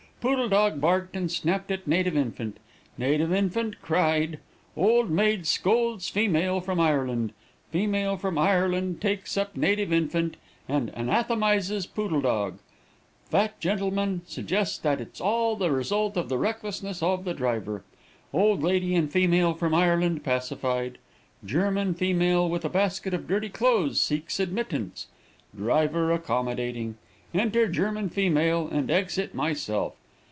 Poodle 0.21 0.49
dog 0.49 0.79
barked 0.79 1.15
and 1.15 1.31
snapped 1.31 1.71
at 1.71 1.87
native 1.87 2.15
infant; 2.15 2.57
native 2.95 3.33
infant 3.33 3.81
cried. 3.81 4.37
Old 4.77 5.09
maid 5.09 5.47
scolds 5.47 6.09
female 6.09 6.61
from 6.61 6.79
Ireland. 6.79 7.33
Female 7.71 8.17
from 8.17 8.37
Ireland 8.37 9.01
takes 9.01 9.35
up 9.35 9.55
native 9.57 9.91
infant, 9.91 10.37
and 10.69 10.91
anathematizes 10.93 11.87
poodle 11.87 12.21
dog. 12.21 12.59
Fat 13.31 13.59
gentleman 13.59 14.21
suggests 14.27 14.77
that 14.77 15.01
it's 15.01 15.19
all 15.19 15.55
the 15.55 15.71
result 15.71 16.15
of 16.15 16.29
the 16.29 16.37
recklessness 16.37 17.01
of 17.01 17.23
the 17.23 17.33
driver. 17.33 17.83
Old 18.31 18.61
lady 18.61 18.93
and 18.93 19.11
female 19.11 19.55
from 19.55 19.73
Ireland 19.73 20.23
pacified. 20.23 20.99
German 21.43 21.95
female, 21.95 22.47
with 22.47 22.63
a 22.63 22.69
basket 22.69 23.15
of 23.15 23.27
dirty 23.27 23.49
clothes, 23.49 23.99
seeks 23.99 24.39
admittance. 24.39 25.07
Driver 25.57 26.11
accommodating. 26.11 26.97
Enter 27.33 27.67
German 27.67 28.07
female, 28.09 28.67
and 28.71 28.91
exit 28.91 29.33
myself. 29.33 29.95